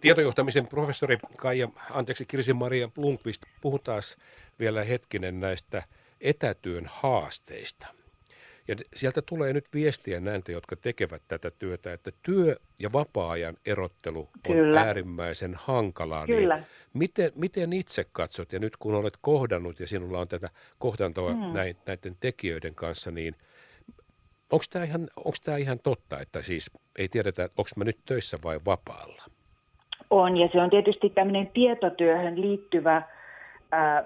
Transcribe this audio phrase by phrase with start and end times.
[0.00, 4.02] Tietojohtamisen professori Kaija, anteeksi Kirsi-Maria Blomqvist, puhutaan
[4.58, 5.82] vielä hetkinen näistä
[6.20, 7.86] etätyön haasteista.
[8.68, 14.28] Ja sieltä tulee nyt viestiä näiltä, jotka tekevät tätä työtä, että työ- ja vapaa-ajan erottelu
[14.48, 14.80] on Kyllä.
[14.80, 16.26] äärimmäisen hankalaa.
[16.26, 16.56] Niin Kyllä.
[16.56, 21.32] Niin miten, miten itse katsot, ja nyt kun olet kohdannut ja sinulla on tätä kohdantoa
[21.32, 21.52] hmm.
[21.86, 23.34] näiden tekijöiden kanssa, niin
[24.52, 25.08] onko tämä ihan,
[25.58, 29.39] ihan totta, että siis ei tiedetä, onko mä nyt töissä vai vapaalla?
[30.10, 33.02] On, ja se on tietysti tämmöinen tietotyöhön liittyvä
[33.72, 34.04] ää,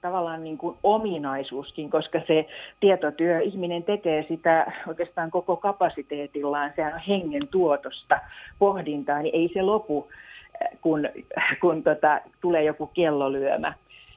[0.00, 2.46] tavallaan niin kuin ominaisuuskin, koska se
[2.80, 8.20] tietotyö, ihminen tekee sitä oikeastaan koko kapasiteetillaan, sehän on hengen tuotosta,
[8.58, 10.08] pohdintaa, niin ei se lopu,
[10.80, 11.08] kun,
[11.60, 13.72] kun tota, tulee joku kellolyömä.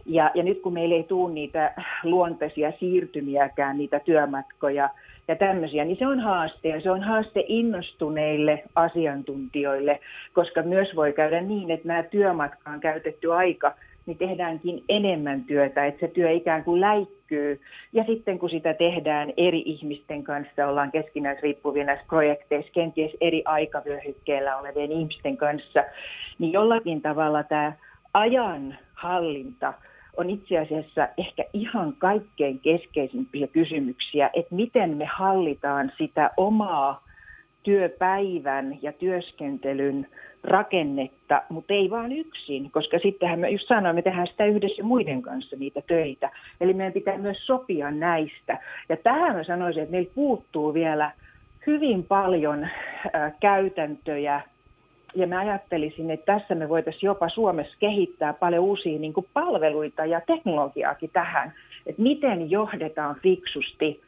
[0.05, 4.89] Ja, ja nyt kun meillä ei tule niitä luontaisia siirtymiäkään, niitä työmatkoja
[5.27, 6.69] ja tämmöisiä, niin se on haaste.
[6.69, 9.99] Ja se on haaste innostuneille asiantuntijoille,
[10.33, 13.75] koska myös voi käydä niin, että nämä työmatkaan käytetty aika
[14.05, 17.61] niin tehdäänkin enemmän työtä, että se työ ikään kuin läikkyy.
[17.93, 24.57] Ja sitten kun sitä tehdään eri ihmisten kanssa, ollaan keskinäisriippuvia näissä projekteissa, kenties eri aikavyöhykkeellä
[24.57, 25.83] olevien ihmisten kanssa,
[26.39, 27.73] niin jollakin tavalla tämä
[28.13, 29.73] ajan hallinta
[30.17, 37.05] on itse asiassa ehkä ihan kaikkein keskeisimpiä kysymyksiä, että miten me hallitaan sitä omaa
[37.63, 40.07] työpäivän ja työskentelyn
[40.43, 45.21] rakennetta, mutta ei vaan yksin, koska sittenhän me just sanoin, me tehdään sitä yhdessä muiden
[45.21, 46.31] kanssa niitä töitä.
[46.61, 48.59] Eli meidän pitää myös sopia näistä.
[48.89, 51.11] Ja tähän mä sanoisin, että meillä puuttuu vielä
[51.67, 52.67] hyvin paljon
[53.39, 54.41] käytäntöjä,
[55.15, 60.05] ja mä ajattelisin, että tässä me voitaisiin jopa Suomessa kehittää paljon uusia niin kuin palveluita
[60.05, 61.53] ja teknologiaakin tähän,
[61.85, 64.01] että miten johdetaan fiksusti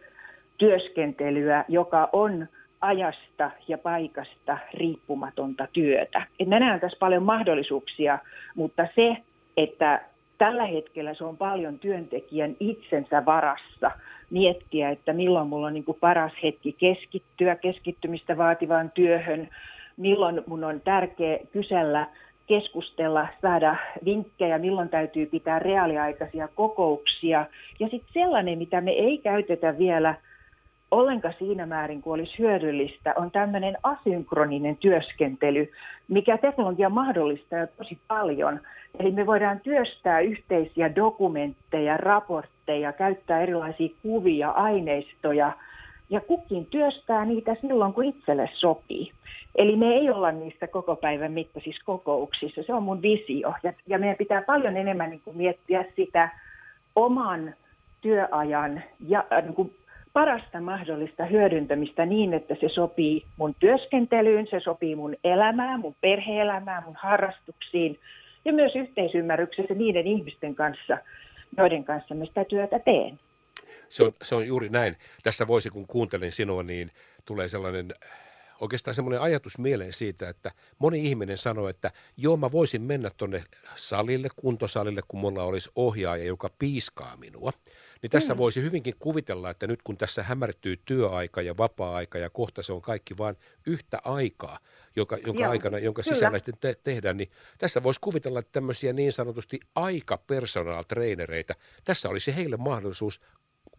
[0.57, 2.47] työskentelyä, joka on
[2.81, 6.21] ajasta ja paikasta riippumatonta työtä.
[6.39, 8.19] Et mä näen tässä paljon mahdollisuuksia,
[8.55, 9.17] mutta se,
[9.57, 10.01] että
[10.37, 13.91] tällä hetkellä se on paljon työntekijän itsensä varassa
[14.29, 19.49] miettiä, että milloin mulla on niin paras hetki keskittyä keskittymistä vaativaan työhön,
[19.97, 22.07] milloin mun on tärkeä kysellä,
[22.47, 23.75] keskustella, saada
[24.05, 27.45] vinkkejä, milloin täytyy pitää reaaliaikaisia kokouksia.
[27.79, 30.15] Ja sitten sellainen, mitä me ei käytetä vielä–
[30.91, 35.71] ollenkaan siinä määrin kuin olisi hyödyllistä, on tämmöinen asynkroninen työskentely,
[36.07, 38.59] mikä teknologia mahdollistaa tosi paljon.
[38.99, 45.51] Eli me voidaan työstää yhteisiä dokumentteja, raportteja, käyttää erilaisia kuvia, aineistoja,
[46.09, 49.11] ja kukin työstää niitä silloin, kun itselle sopii.
[49.55, 52.63] Eli me ei olla niissä koko päivän mittaisissa kokouksissa.
[52.63, 53.53] Se on mun visio.
[53.63, 56.29] Ja, ja meidän pitää paljon enemmän niin kuin miettiä sitä
[56.95, 57.53] oman
[58.01, 59.75] työajan ja äh, niin kuin
[60.13, 66.83] parasta mahdollista hyödyntämistä niin, että se sopii mun työskentelyyn, se sopii mun elämään, mun perheelämään,
[66.83, 67.99] mun harrastuksiin
[68.45, 70.97] ja myös yhteisymmärryksessä niiden ihmisten kanssa,
[71.57, 73.19] joiden kanssa mä sitä työtä teen.
[73.89, 74.97] Se on, se on juuri näin.
[75.23, 76.91] Tässä voisi, kun kuuntelin sinua, niin
[77.25, 77.93] tulee sellainen
[78.61, 83.43] oikeastaan semmoinen ajatus mieleen siitä, että moni ihminen sanoo, että joo, mä voisin mennä tuonne
[83.75, 87.51] salille, kuntosalille, kun mulla olisi ohjaaja, joka piiskaa minua.
[88.01, 88.37] Niin tässä mm.
[88.37, 92.81] voisi hyvinkin kuvitella, että nyt kun tässä hämärtyy työaika ja vapaa-aika ja kohta se on
[92.81, 94.59] kaikki vain yhtä aikaa,
[94.95, 98.93] joka, jonka, Joo, aikana, jonka sisällä sitten te- tehdään, niin tässä voisi kuvitella että tämmöisiä
[98.93, 101.53] niin sanotusti aika personal trainereita.
[101.83, 103.21] Tässä olisi heille mahdollisuus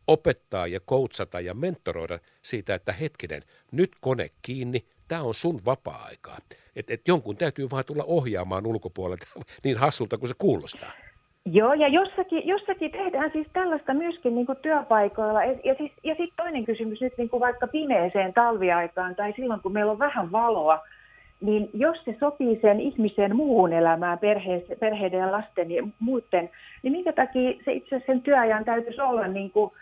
[0.09, 3.43] opettaa ja koutsata ja mentoroida siitä, että hetkinen,
[3.73, 6.39] nyt kone kiinni, tämä on sun vapaa-aikaa.
[6.77, 9.27] Että et jonkun täytyy vaan tulla ohjaamaan ulkopuolelta
[9.65, 10.93] niin hassulta kuin se kuulostaa.
[11.45, 15.45] Joo, ja jossakin, jossakin tehdään siis tällaista myöskin niin kuin työpaikoilla.
[15.45, 19.61] Ja, ja, siis, ja sitten toinen kysymys nyt niin kuin vaikka pimeeseen talviaikaan tai silloin,
[19.61, 20.81] kun meillä on vähän valoa,
[21.41, 26.51] niin jos se sopii sen ihmisen muuhun elämään, perhe, perheiden ja lasten ja muuten,
[26.83, 29.73] niin minkä takia se itse sen työajan täytyisi olla niin kuin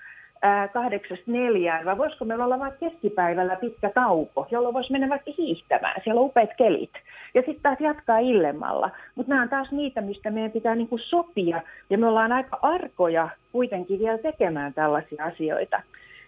[0.72, 6.00] kahdeksasta neljään, vai voisiko meillä olla vaikka keskipäivällä pitkä tauko, jolloin voisi mennä vaikka hiihtämään,
[6.04, 6.92] siellä on upeat kelit,
[7.34, 8.90] ja sitten taas jatkaa illemmalla.
[9.14, 13.28] Mutta nämä on taas niitä, mistä meidän pitää niinku sopia, ja me ollaan aika arkoja
[13.52, 15.82] kuitenkin vielä tekemään tällaisia asioita.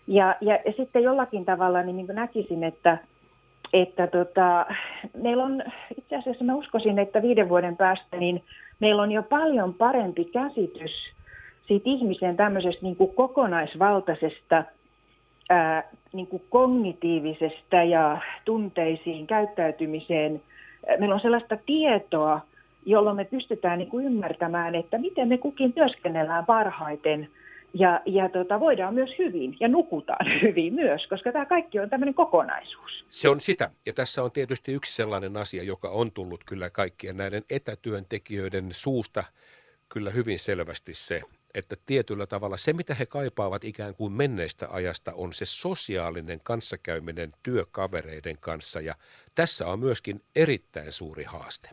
[0.06, 2.98] Ja, ja, ja sitten jollakin tavalla niin, niin näkisin, että,
[3.72, 4.66] että tota,
[5.22, 5.62] meillä on,
[5.98, 8.44] itse asiassa mä uskoisin, että viiden vuoden päästä niin
[8.80, 11.17] meillä on jo paljon parempi käsitys
[11.68, 14.64] siitä ihmisen tämmöisestä niin kuin kokonaisvaltaisesta
[15.50, 15.82] ää,
[16.12, 20.42] niin kuin kognitiivisesta ja tunteisiin, käyttäytymiseen.
[20.98, 22.40] Meillä on sellaista tietoa,
[22.86, 27.28] jolloin me pystytään niin kuin ymmärtämään, että miten me kukin työskennellään parhaiten
[27.74, 32.14] Ja, ja tota, voidaan myös hyvin ja nukutaan hyvin myös, koska tämä kaikki on tämmöinen
[32.14, 33.04] kokonaisuus.
[33.10, 33.70] Se on sitä.
[33.86, 39.24] Ja tässä on tietysti yksi sellainen asia, joka on tullut kyllä kaikkien näiden etätyöntekijöiden suusta
[39.88, 41.20] kyllä hyvin selvästi se,
[41.54, 47.32] että tietyllä tavalla se, mitä he kaipaavat ikään kuin menneistä ajasta, on se sosiaalinen kanssakäyminen
[47.42, 48.80] työkavereiden kanssa.
[48.80, 48.94] Ja
[49.34, 51.68] tässä on myöskin erittäin suuri haaste.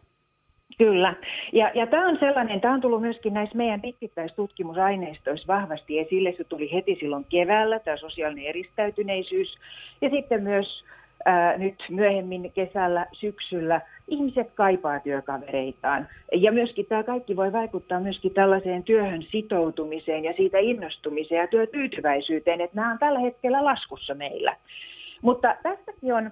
[0.78, 1.16] Kyllä.
[1.54, 6.34] Ja, ja tämä on sellainen, tämä on tullut myöskin näissä meidän pitkittäistutkimusaineistoissa vahvasti esille.
[6.38, 9.56] Se tuli heti silloin keväällä, tämä sosiaalinen eristäytyneisyys.
[10.02, 10.84] Ja sitten myös
[11.26, 16.08] ää, nyt myöhemmin kesällä, syksyllä ihmiset kaipaa työkavereitaan.
[16.32, 22.62] Ja myöskin tämä kaikki voi vaikuttaa myöskin tällaiseen työhön sitoutumiseen ja siitä innostumiseen ja työtyytyväisyyteen,
[22.62, 24.56] että nämä on tällä hetkellä laskussa meillä.
[25.22, 26.32] Mutta tässäkin on,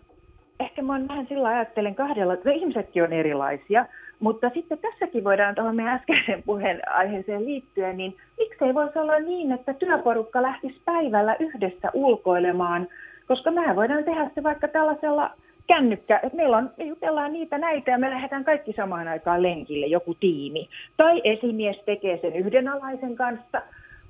[0.60, 3.86] ehkä mä vähän sillä ajattelen kahdella, että ihmisetkin on erilaisia,
[4.20, 9.52] mutta sitten tässäkin voidaan tuohon meidän äskeisen puheen aiheeseen liittyen, niin miksei voisi olla niin,
[9.52, 12.88] että työporukka lähtisi päivällä yhdessä ulkoilemaan,
[13.28, 15.32] koska mehän voidaan tehdä se vaikka tällaisella
[15.68, 19.86] kännykkä, että meillä on, me jutellaan niitä näitä ja me lähdetään kaikki samaan aikaan lenkille,
[19.86, 20.70] joku tiimi.
[20.98, 23.62] Tai esimies tekee sen yhden alaisen kanssa,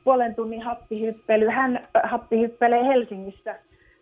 [0.04, 3.56] puolen tunnin happihyppely, hän happihyppelee Helsingissä,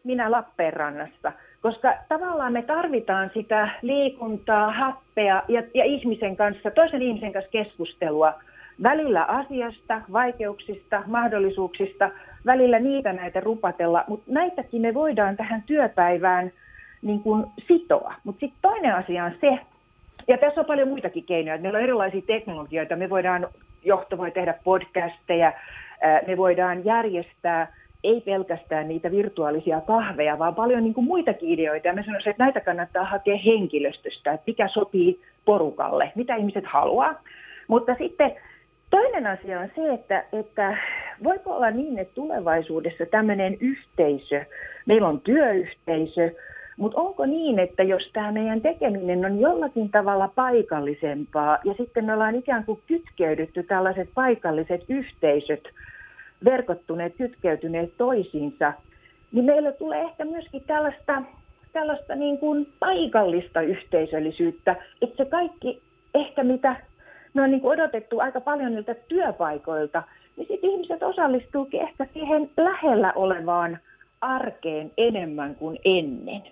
[0.03, 1.31] minä Lappeenrannassa.
[1.61, 8.33] Koska tavallaan me tarvitaan sitä liikuntaa, happea ja, ja ihmisen kanssa, toisen ihmisen kanssa keskustelua,
[8.83, 12.09] välillä asiasta, vaikeuksista, mahdollisuuksista,
[12.45, 16.51] välillä niitä näitä rupatella, mutta näitäkin me voidaan tähän työpäivään
[17.01, 18.13] niin kuin sitoa.
[18.23, 19.59] Mutta sitten toinen asia on se,
[20.27, 23.47] ja tässä on paljon muitakin keinoja, meillä on erilaisia teknologioita, me voidaan,
[23.83, 25.53] johto voi tehdä podcasteja,
[26.27, 27.73] me voidaan järjestää
[28.03, 31.87] ei pelkästään niitä virtuaalisia kahveja, vaan paljon niin kuin muitakin ideoita.
[31.87, 37.21] Ja mä sanoisin, että näitä kannattaa hakea henkilöstöstä, että mikä sopii porukalle, mitä ihmiset haluaa.
[37.67, 38.35] Mutta sitten
[38.89, 40.77] toinen asia on se, että, että
[41.23, 44.45] voiko olla niin, että tulevaisuudessa tämmöinen yhteisö,
[44.85, 46.31] meillä on työyhteisö,
[46.77, 52.13] mutta onko niin, että jos tämä meidän tekeminen on jollakin tavalla paikallisempaa ja sitten me
[52.13, 55.69] ollaan ikään kuin kytkeydytty tällaiset paikalliset yhteisöt,
[56.45, 58.73] verkottuneet, kytkeytyneet toisiinsa,
[59.31, 61.21] niin meillä tulee ehkä myöskin tällaista,
[61.73, 65.81] tällaista niin kuin paikallista yhteisöllisyyttä, että se kaikki
[66.15, 66.75] ehkä mitä
[67.33, 70.03] me on niin kuin odotettu aika paljon niiltä työpaikoilta,
[70.37, 73.79] niin sitten ihmiset osallistuukin ehkä siihen lähellä olevaan
[74.21, 76.43] arkeen enemmän kuin ennen.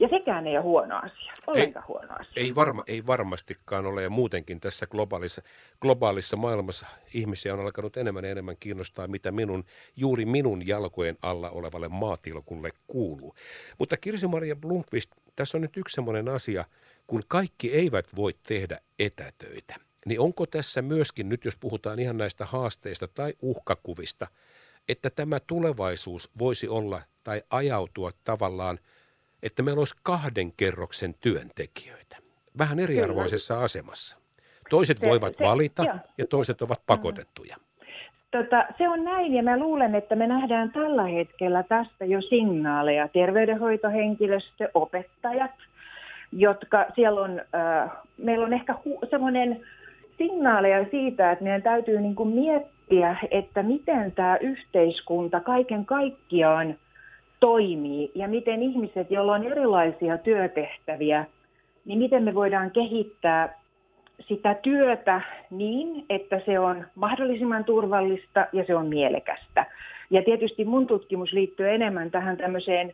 [0.00, 2.32] Ja sekään ei ole huono asia, ollenkaan ei, huono asia.
[2.36, 5.42] Ei, varma, ei varmastikaan ole, ja muutenkin tässä globaalissa,
[5.80, 9.64] globaalissa maailmassa ihmisiä on alkanut enemmän ja enemmän kiinnostaa, mitä minun,
[9.96, 13.34] juuri minun jalkojen alla olevalle maatilkulle kuuluu.
[13.78, 16.64] Mutta Kirsi-Maria Blomqvist, tässä on nyt yksi sellainen asia,
[17.06, 19.74] kun kaikki eivät voi tehdä etätöitä,
[20.06, 24.26] niin onko tässä myöskin, nyt jos puhutaan ihan näistä haasteista tai uhkakuvista,
[24.88, 28.78] että tämä tulevaisuus voisi olla tai ajautua tavallaan–
[29.42, 32.16] että meillä olisi kahden kerroksen työntekijöitä,
[32.58, 33.64] vähän eriarvoisessa Kyllä.
[33.64, 34.18] asemassa.
[34.70, 35.94] Toiset se, voivat se, valita jo.
[36.18, 37.56] ja toiset ovat pakotettuja.
[38.30, 43.08] Tota, se on näin ja mä luulen, että me nähdään tällä hetkellä tästä jo signaaleja.
[43.08, 45.50] Terveydenhoitohenkilöstö, opettajat,
[46.32, 49.60] jotka siellä on, äh, meillä on ehkä hu- semmoinen
[50.18, 56.74] signaaleja siitä, että meidän täytyy niin kuin miettiä, että miten tämä yhteiskunta kaiken kaikkiaan–
[57.42, 61.24] toimii ja miten ihmiset, joilla on erilaisia työtehtäviä,
[61.84, 63.58] niin miten me voidaan kehittää
[64.20, 65.20] sitä työtä
[65.50, 69.66] niin, että se on mahdollisimman turvallista ja se on mielekästä.
[70.10, 72.92] Ja tietysti mun tutkimus liittyy enemmän tähän tämmöiseen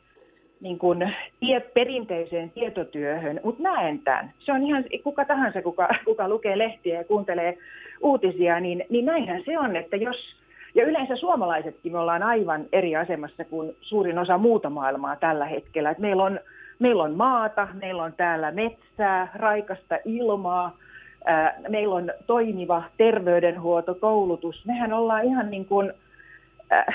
[0.61, 4.33] niin kuin tie, perinteiseen tietotyöhön, mutta näen tämän.
[4.39, 7.59] Se on ihan kuka tahansa, kuka, kuka lukee lehtiä ja kuuntelee
[8.01, 10.37] uutisia, niin, niin näinhän se on, että jos
[10.75, 15.91] ja yleensä suomalaisetkin me ollaan aivan eri asemassa kuin suurin osa muuta maailmaa tällä hetkellä.
[15.91, 16.41] Et meillä, on,
[16.79, 20.77] meillä on maata, meillä on täällä metsää, raikasta ilmaa,
[21.25, 24.67] ää, meillä on toimiva terveydenhuolto, koulutus.
[24.67, 25.93] Mehän ollaan ihan niin kuin,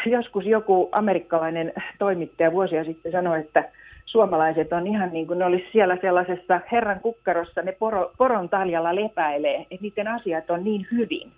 [0.05, 3.69] joskus joku amerikkalainen toimittaja vuosia sitten sanoi, että
[4.05, 8.95] suomalaiset on ihan niin kuin ne olisi siellä sellaisessa herran kukkarossa, ne poro, poron taljalla
[8.95, 11.31] lepäilee, että niiden asiat on niin hyvin.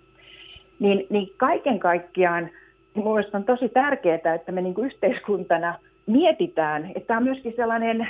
[0.80, 2.50] Niin, niin kaiken kaikkiaan
[2.96, 8.08] mielestäni on tosi tärkeää, että me niin kuin yhteiskuntana mietitään, että tämä on myöskin sellainen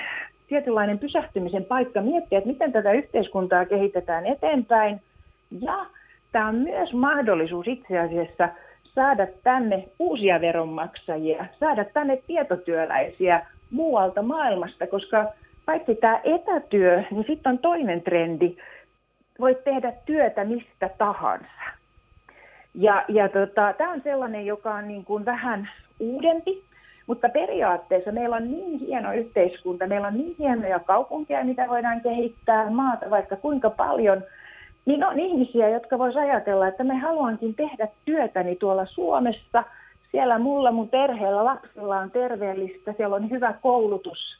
[0.48, 5.01] tietynlainen pysähtymisen paikka miettiä, että miten tätä yhteiskuntaa kehitetään eteenpäin.
[5.62, 5.86] Ja
[6.32, 8.50] tämä on myös mahdollisuus itse asiassa
[8.96, 15.25] saada tänne uusia veronmaksajia, saada tänne tietotyöläisiä muualta maailmasta, koska
[15.66, 18.58] paitsi tämä etätyö, niin sitten on toinen trendi.
[19.40, 21.62] Voit tehdä työtä mistä tahansa.
[22.74, 26.64] Ja, ja tota, tämä on sellainen, joka on niin kuin vähän uudempi,
[27.08, 32.70] mutta periaatteessa meillä on niin hieno yhteiskunta, meillä on niin hienoja kaupunkeja, mitä voidaan kehittää,
[32.70, 34.24] maata vaikka kuinka paljon,
[34.86, 39.63] niin on ihmisiä, jotka voisivat ajatella, että me haluankin tehdä työtäni tuolla Suomessa,
[40.12, 44.38] siellä mulla, mun perheellä, lapsilla on terveellistä, siellä on hyvä koulutus,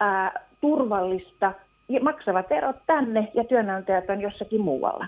[0.00, 1.52] ää, turvallista,
[1.88, 5.06] ja maksavat erot tänne ja työnantajat on jossakin muualla.